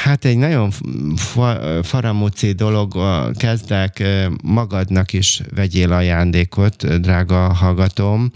Hát 0.07 0.25
egy 0.25 0.37
nagyon 0.37 0.71
fa- 1.15 1.85
faramúci 1.85 2.51
dolog, 2.51 2.93
kezdek, 3.37 4.03
magadnak 4.43 5.13
is 5.13 5.41
vegyél 5.55 5.91
ajándékot, 5.91 6.99
drága 7.01 7.53
hallgatom, 7.53 8.31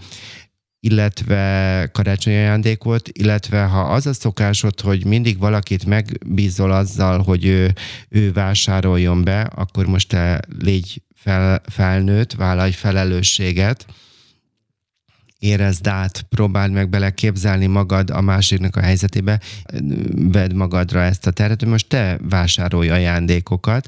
illetve 0.80 1.90
karácsonyi 1.92 2.36
ajándékot, 2.36 3.10
illetve 3.12 3.64
ha 3.64 3.80
az 3.80 4.06
a 4.08 4.14
szokásod, 4.14 4.82
hogy 4.82 5.06
mindig 5.06 5.40
valakit 5.40 5.86
megbízol 5.86 6.72
azzal, 6.72 7.22
hogy 7.22 7.46
ő, 7.46 7.74
ő 8.10 8.32
vásároljon 8.32 9.24
be, 9.24 9.42
akkor 9.42 9.86
most 9.86 10.08
te 10.08 10.40
légy 10.60 11.02
fel, 11.16 11.62
felnőtt, 11.70 12.34
vállalj 12.34 12.72
felelősséget, 12.72 13.86
érezd 15.42 15.88
át, 15.88 16.22
próbáld 16.30 16.72
meg 16.72 16.90
beleképzelni 16.90 17.68
magad 17.68 18.10
a 18.10 18.22
másiknak 18.22 18.76
a 18.76 18.82
helyzetébe, 18.82 19.40
vedd 20.12 20.56
magadra 20.56 21.02
ezt 21.02 21.28
a 21.28 21.32
terhet, 21.32 21.60
hogy 21.60 21.70
most 21.70 21.88
te 21.88 22.18
vásárolj 22.30 22.90
ajándékokat, 22.90 23.88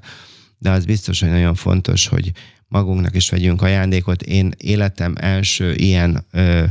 de 0.58 0.70
az 0.70 0.86
biztos, 0.86 1.20
hogy 1.20 1.30
nagyon 1.30 1.56
fontos, 1.56 2.08
hogy 2.08 2.32
magunknak 2.68 3.16
is 3.16 3.30
vegyünk 3.30 3.62
ajándékot. 3.62 4.22
Én 4.22 4.52
életem 4.58 5.14
első 5.18 5.74
ilyen 5.74 6.26
ö, 6.32 6.64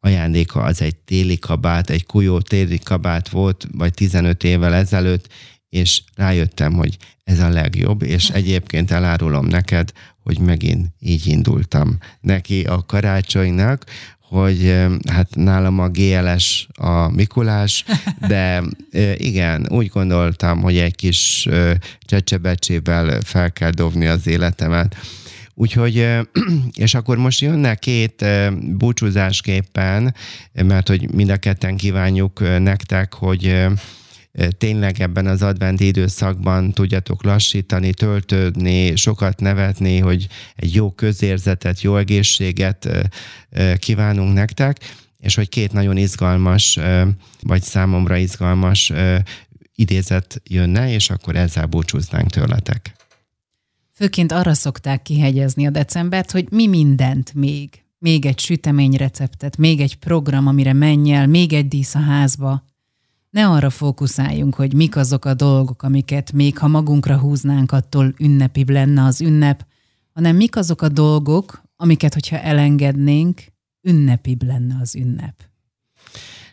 ajándéka 0.00 0.62
az 0.62 0.82
egy 0.82 0.96
téli 0.96 1.38
kabát, 1.38 1.90
egy 1.90 2.06
kujó 2.06 2.40
téli 2.40 2.78
kabát 2.78 3.28
volt, 3.28 3.66
vagy 3.72 3.94
15 3.94 4.44
évvel 4.44 4.74
ezelőtt, 4.74 5.28
és 5.68 6.02
rájöttem, 6.14 6.72
hogy 6.72 6.96
ez 7.24 7.40
a 7.40 7.48
legjobb, 7.48 8.02
és 8.02 8.28
egyébként 8.28 8.90
elárulom 8.90 9.46
neked, 9.46 9.92
hogy 10.22 10.38
megint 10.38 10.86
így 11.00 11.26
indultam 11.26 11.98
neki 12.20 12.64
a 12.64 12.84
karácsonynak, 12.86 13.84
hogy 14.28 14.76
hát 15.10 15.34
nálam 15.34 15.78
a 15.78 15.88
GLS 15.88 16.66
a 16.74 17.08
Mikulás, 17.08 17.84
de 18.28 18.62
igen, 19.16 19.66
úgy 19.70 19.86
gondoltam, 19.86 20.60
hogy 20.60 20.76
egy 20.76 20.94
kis 20.94 21.48
csecsebecsével 22.00 23.20
fel 23.20 23.52
kell 23.52 23.70
dobni 23.70 24.06
az 24.06 24.26
életemet. 24.26 24.96
Úgyhogy, 25.54 26.06
és 26.84 26.94
akkor 26.94 27.16
most 27.16 27.40
jönne 27.40 27.74
két 27.74 28.24
búcsúzásképpen, 28.76 30.14
mert 30.52 30.88
hogy 30.88 31.14
mind 31.14 31.30
a 31.30 31.36
ketten 31.36 31.76
kívánjuk 31.76 32.58
nektek, 32.58 33.14
hogy 33.14 33.66
tényleg 34.58 35.00
ebben 35.00 35.26
az 35.26 35.42
adventi 35.42 35.86
időszakban 35.86 36.72
tudjatok 36.72 37.22
lassítani, 37.24 37.94
töltődni, 37.94 38.96
sokat 38.96 39.40
nevetni, 39.40 39.98
hogy 39.98 40.26
egy 40.56 40.74
jó 40.74 40.90
közérzetet, 40.90 41.80
jó 41.80 41.96
egészséget 41.96 42.88
kívánunk 43.78 44.34
nektek, 44.34 44.78
és 45.18 45.34
hogy 45.34 45.48
két 45.48 45.72
nagyon 45.72 45.96
izgalmas, 45.96 46.78
vagy 47.40 47.62
számomra 47.62 48.16
izgalmas 48.16 48.92
idézet 49.74 50.42
jönne, 50.44 50.92
és 50.92 51.10
akkor 51.10 51.36
ezzel 51.36 51.66
búcsúznánk 51.66 52.30
tőletek. 52.30 52.96
Főként 53.94 54.32
arra 54.32 54.54
szokták 54.54 55.02
kihegyezni 55.02 55.66
a 55.66 55.70
decembert, 55.70 56.30
hogy 56.30 56.46
mi 56.50 56.66
mindent 56.66 57.34
még. 57.34 57.82
Még 57.98 58.26
egy 58.26 58.38
süteményreceptet, 58.38 59.56
még 59.56 59.80
egy 59.80 59.94
program, 59.96 60.46
amire 60.46 60.72
menj 60.72 61.12
el, 61.12 61.26
még 61.26 61.52
egy 61.52 61.68
dísz 61.68 61.94
a 61.94 62.00
házba. 62.00 62.64
Ne 63.30 63.46
arra 63.48 63.70
fókuszáljunk, 63.70 64.54
hogy 64.54 64.74
mik 64.74 64.96
azok 64.96 65.24
a 65.24 65.34
dolgok, 65.34 65.82
amiket 65.82 66.32
még 66.32 66.58
ha 66.58 66.68
magunkra 66.68 67.18
húznánk, 67.18 67.72
attól 67.72 68.14
ünnepibb 68.18 68.70
lenne 68.70 69.04
az 69.04 69.20
ünnep, 69.20 69.66
hanem 70.12 70.36
mik 70.36 70.56
azok 70.56 70.82
a 70.82 70.88
dolgok, 70.88 71.62
amiket, 71.76 72.14
hogyha 72.14 72.38
elengednénk, 72.38 73.42
ünnepibb 73.82 74.42
lenne 74.42 74.76
az 74.80 74.96
ünnep. 74.96 75.34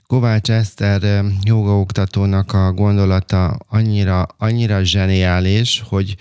Kovács 0.06 0.52
Eszter 0.52 1.26
jogaoktatónak 1.44 2.54
a 2.54 2.74
gondolata 2.74 3.58
annyira, 3.68 4.24
annyira 4.38 4.84
zseniális, 4.84 5.84
hogy 5.88 6.16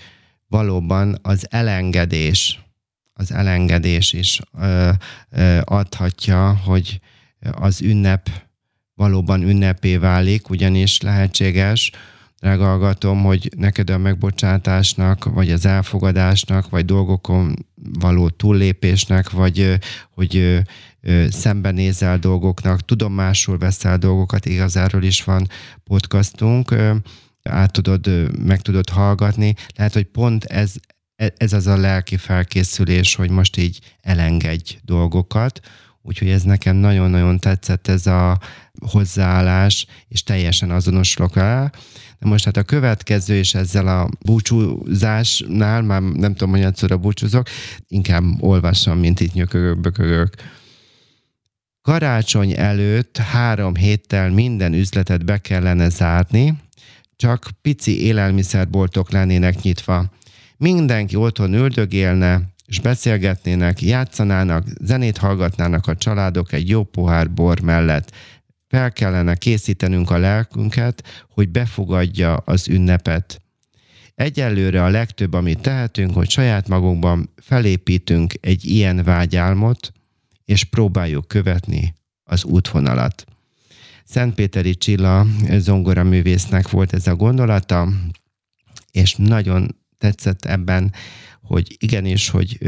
valóban 0.48 1.18
az 1.22 1.46
elengedés, 1.50 2.64
az 3.12 3.32
elengedés 3.32 4.12
is 4.12 4.40
ö, 4.58 4.90
ö, 5.30 5.60
adhatja, 5.64 6.56
hogy 6.64 7.00
az 7.52 7.82
ünnep 7.82 8.28
valóban 8.94 9.42
ünnepé 9.42 9.96
válik, 9.96 10.50
ugyanis 10.50 11.00
lehetséges, 11.00 11.90
drága 12.38 12.64
hallgatom, 12.64 13.22
hogy 13.22 13.50
neked 13.56 13.90
a 13.90 13.98
megbocsátásnak, 13.98 15.24
vagy 15.24 15.50
az 15.50 15.66
elfogadásnak, 15.66 16.68
vagy 16.68 16.84
dolgokon 16.84 17.66
való 17.98 18.28
túllépésnek, 18.28 19.30
vagy 19.30 19.78
hogy 20.10 20.62
szembenézel 21.28 22.18
dolgoknak, 22.18 22.84
tudomásul 22.84 23.58
veszel 23.58 23.98
dolgokat, 23.98 24.46
igaz, 24.46 24.76
erről 24.76 25.02
is 25.02 25.24
van 25.24 25.48
podcastunk, 25.84 26.74
át 27.42 27.72
tudod, 27.72 28.30
meg 28.44 28.60
tudod 28.60 28.88
hallgatni. 28.88 29.54
Lehet, 29.76 29.92
hogy 29.92 30.04
pont 30.04 30.44
ez, 30.44 30.72
e, 31.16 31.32
ez 31.36 31.52
az 31.52 31.66
a 31.66 31.76
lelki 31.76 32.16
felkészülés, 32.16 33.14
hogy 33.14 33.30
most 33.30 33.56
így 33.56 33.78
elengedj 34.00 34.76
dolgokat, 34.82 35.60
úgyhogy 36.06 36.28
ez 36.28 36.42
nekem 36.42 36.76
nagyon-nagyon 36.76 37.38
tetszett 37.38 37.88
ez 37.88 38.06
a 38.06 38.38
hozzáállás, 38.90 39.86
és 40.08 40.22
teljesen 40.22 40.70
azonosulok 40.70 41.36
el. 41.36 41.72
De 42.18 42.28
most 42.28 42.44
hát 42.44 42.56
a 42.56 42.62
következő, 42.62 43.34
és 43.34 43.54
ezzel 43.54 43.86
a 43.86 44.08
búcsúzásnál, 44.24 45.82
már 45.82 46.02
nem 46.02 46.34
tudom, 46.34 46.60
hogy 46.60 47.00
búcsúzok, 47.00 47.46
inkább 47.88 48.24
olvassam, 48.40 48.98
mint 48.98 49.20
itt 49.20 49.32
nyökögök, 49.32 49.80
bökögök. 49.80 50.34
Karácsony 51.82 52.52
előtt 52.56 53.16
három 53.16 53.74
héttel 53.74 54.30
minden 54.30 54.74
üzletet 54.74 55.24
be 55.24 55.38
kellene 55.38 55.88
zárni, 55.88 56.54
csak 57.16 57.50
pici 57.62 58.04
élelmiszerboltok 58.04 59.10
lennének 59.10 59.62
nyitva. 59.62 60.10
Mindenki 60.56 61.16
otthon 61.16 61.54
üldögélne, 61.54 62.53
és 62.74 62.80
beszélgetnének, 62.80 63.82
játszanának, 63.82 64.66
zenét 64.80 65.16
hallgatnának 65.16 65.86
a 65.86 65.96
családok 65.96 66.52
egy 66.52 66.68
jó 66.68 66.84
pohár 66.84 67.30
bor 67.30 67.60
mellett. 67.60 68.12
Fel 68.68 68.92
kellene 68.92 69.34
készítenünk 69.34 70.10
a 70.10 70.18
lelkünket, 70.18 71.24
hogy 71.28 71.48
befogadja 71.48 72.36
az 72.36 72.68
ünnepet. 72.68 73.42
Egyelőre 74.14 74.84
a 74.84 74.88
legtöbb, 74.88 75.32
amit 75.32 75.60
tehetünk, 75.60 76.14
hogy 76.14 76.30
saját 76.30 76.68
magunkban 76.68 77.30
felépítünk 77.36 78.32
egy 78.40 78.64
ilyen 78.64 79.02
vágyálmot, 79.04 79.92
és 80.44 80.64
próbáljuk 80.64 81.28
követni 81.28 81.94
az 82.24 82.44
útvonalat. 82.44 83.24
Szentpéteri 84.04 84.74
Csilla 84.74 85.26
zongoraművésznek 85.50 86.70
volt 86.70 86.92
ez 86.92 87.06
a 87.06 87.16
gondolata, 87.16 87.88
és 88.90 89.14
nagyon 89.14 89.76
tetszett 89.98 90.44
ebben, 90.44 90.92
hogy 91.44 91.76
igenis, 91.78 92.28
hogy 92.28 92.58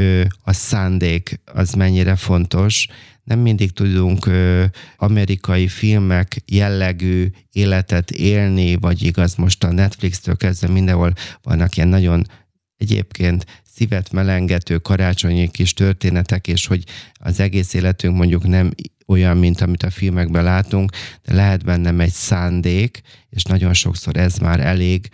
a 0.43 0.53
szándék 0.53 1.39
az 1.45 1.73
mennyire 1.73 2.15
fontos. 2.15 2.87
Nem 3.23 3.39
mindig 3.39 3.71
tudunk 3.71 4.29
amerikai 4.97 5.67
filmek 5.67 6.41
jellegű 6.45 7.27
életet 7.51 8.11
élni, 8.11 8.75
vagy 8.75 9.03
igaz, 9.03 9.35
most 9.35 9.63
a 9.63 9.71
Netflix-től 9.71 10.37
kezdve 10.37 10.67
mindenhol 10.67 11.13
vannak 11.43 11.75
ilyen 11.75 11.89
nagyon 11.89 12.25
egyébként 12.77 13.45
szívet 13.73 14.11
melengető 14.11 14.77
karácsonyi 14.77 15.47
kis 15.47 15.73
történetek, 15.73 16.47
és 16.47 16.65
hogy 16.65 16.83
az 17.13 17.39
egész 17.39 17.73
életünk 17.73 18.17
mondjuk 18.17 18.47
nem 18.47 18.71
olyan, 19.07 19.37
mint 19.37 19.61
amit 19.61 19.83
a 19.83 19.89
filmekben 19.89 20.43
látunk, 20.43 20.91
de 21.25 21.33
lehet 21.33 21.63
bennem 21.65 21.99
egy 21.99 22.11
szándék, 22.11 23.01
és 23.29 23.43
nagyon 23.43 23.73
sokszor 23.73 24.17
ez 24.17 24.37
már 24.37 24.59
elég, 24.59 25.09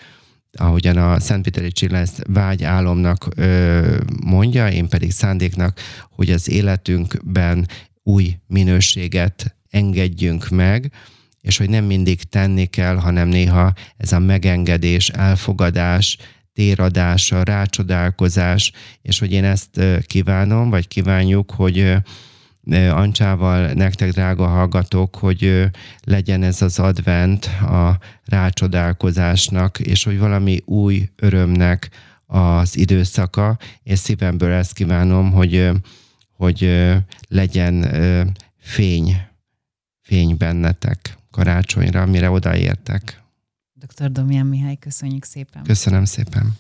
ahogyan 0.58 0.98
a 0.98 1.20
Szentpéteri 1.20 1.72
Csilla 1.72 1.98
ezt 1.98 2.24
vágyálomnak 2.28 3.28
ö, 3.36 3.98
mondja, 4.26 4.70
én 4.70 4.88
pedig 4.88 5.12
szándéknak, 5.12 5.80
hogy 6.10 6.32
az 6.32 6.50
életünkben 6.50 7.68
új 8.04 8.38
minőséget 8.48 9.56
engedjünk 9.70 10.50
meg, 10.50 10.92
és 11.42 11.58
hogy 11.58 11.70
nem 11.70 11.86
mindig 11.86 12.24
tenni 12.24 12.66
kell, 12.66 12.96
hanem 12.96 13.28
néha 13.28 13.74
ez 13.98 14.12
a 14.12 14.20
megengedés, 14.20 15.10
elfogadás, 15.10 16.18
téradása, 16.54 17.44
rácsodálkozás, 17.44 18.72
és 19.02 19.20
hogy 19.20 19.32
én 19.32 19.44
ezt 19.44 19.80
kívánom, 20.06 20.70
vagy 20.70 20.88
kívánjuk, 20.88 21.52
hogy 21.52 21.96
Ancsával 22.72 23.72
nektek, 23.74 24.12
drága 24.12 24.48
hallgatók, 24.48 25.16
hogy 25.16 25.70
legyen 26.04 26.44
ez 26.44 26.62
az 26.62 26.80
advent 26.80 27.46
a 27.62 28.00
rácsodálkozásnak, 28.26 29.80
és 29.80 30.04
hogy 30.04 30.20
valami 30.20 30.62
új 30.66 31.10
örömnek 31.16 31.90
az 32.26 32.78
időszaka, 32.78 33.58
és 33.84 34.00
szívemből 34.00 34.52
ezt 34.52 34.74
kívánom, 34.74 35.32
hogy, 35.32 35.70
hogy 36.32 36.90
legyen 37.28 37.86
fény, 38.58 39.18
fény 40.02 40.38
bennetek 40.38 41.18
karácsonyra, 41.32 42.06
mire 42.06 42.30
odaértek. 42.30 43.24
Dr. 43.74 44.12
Domján 44.12 44.46
Mihály, 44.46 44.76
köszönjük 44.76 45.24
szépen. 45.24 45.64
Köszönöm 45.64 46.06
szépen. 46.06 46.54